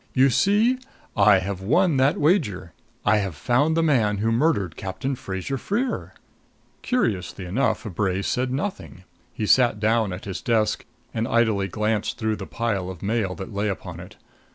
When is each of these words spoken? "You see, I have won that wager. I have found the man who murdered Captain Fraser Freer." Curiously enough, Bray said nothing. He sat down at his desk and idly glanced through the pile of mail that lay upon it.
"You 0.15 0.31
see, 0.31 0.79
I 1.15 1.37
have 1.37 1.61
won 1.61 1.97
that 1.97 2.17
wager. 2.17 2.73
I 3.05 3.17
have 3.17 3.35
found 3.35 3.77
the 3.77 3.83
man 3.83 4.17
who 4.17 4.31
murdered 4.31 4.75
Captain 4.75 5.13
Fraser 5.15 5.59
Freer." 5.59 6.15
Curiously 6.81 7.45
enough, 7.45 7.83
Bray 7.83 8.23
said 8.23 8.51
nothing. 8.51 9.03
He 9.31 9.45
sat 9.45 9.79
down 9.79 10.11
at 10.11 10.25
his 10.25 10.41
desk 10.41 10.85
and 11.13 11.27
idly 11.27 11.67
glanced 11.67 12.17
through 12.17 12.37
the 12.37 12.47
pile 12.47 12.89
of 12.89 13.03
mail 13.03 13.35
that 13.35 13.53
lay 13.53 13.67
upon 13.69 13.99
it. 13.99 14.15